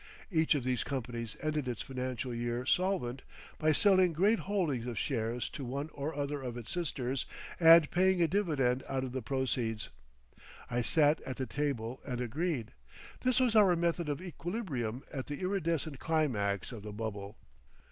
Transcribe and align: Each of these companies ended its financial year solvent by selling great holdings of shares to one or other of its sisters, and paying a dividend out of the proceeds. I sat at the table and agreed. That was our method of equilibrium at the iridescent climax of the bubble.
Each 0.31 0.55
of 0.55 0.63
these 0.63 0.83
companies 0.83 1.37
ended 1.43 1.67
its 1.67 1.83
financial 1.83 2.33
year 2.33 2.65
solvent 2.65 3.21
by 3.59 3.71
selling 3.71 4.13
great 4.13 4.39
holdings 4.39 4.87
of 4.87 4.97
shares 4.97 5.47
to 5.49 5.63
one 5.63 5.91
or 5.93 6.15
other 6.15 6.41
of 6.41 6.57
its 6.57 6.71
sisters, 6.71 7.27
and 7.59 7.91
paying 7.91 8.19
a 8.19 8.27
dividend 8.27 8.83
out 8.89 9.03
of 9.03 9.11
the 9.11 9.21
proceeds. 9.21 9.89
I 10.71 10.81
sat 10.81 11.21
at 11.21 11.35
the 11.35 11.45
table 11.45 12.01
and 12.03 12.19
agreed. 12.19 12.71
That 13.19 13.39
was 13.39 13.55
our 13.55 13.75
method 13.75 14.09
of 14.09 14.23
equilibrium 14.23 15.03
at 15.13 15.27
the 15.27 15.39
iridescent 15.41 15.99
climax 15.99 16.71
of 16.71 16.81
the 16.81 16.91
bubble. 16.91 17.37